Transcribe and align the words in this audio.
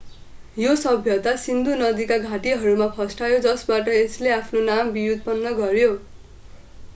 यो 0.57 0.69
सभ्यता 0.83 1.33
सिन्धु 1.41 1.75
नदीका 1.81 2.17
घाटीहरूमा 2.29 2.87
फस्टायो 2.95 3.37
जसबाट 3.45 3.93
यसले 3.97 4.33
आफ्नो 4.39 4.65
नाम 4.71 4.91
व्युत्पन्न 4.97 5.53
गर्‍यो। 5.61 5.93